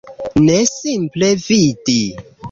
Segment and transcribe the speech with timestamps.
[0.45, 1.99] Ne, simple vidi.